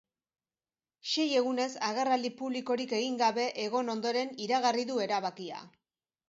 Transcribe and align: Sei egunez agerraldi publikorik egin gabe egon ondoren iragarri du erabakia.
Sei 1.09 1.25
egunez 1.41 1.67
agerraldi 1.87 2.31
publikorik 2.39 2.95
egin 3.01 3.19
gabe 3.23 3.45
egon 3.67 3.95
ondoren 3.95 4.33
iragarri 4.49 4.89
du 4.93 4.99
erabakia. 5.09 5.63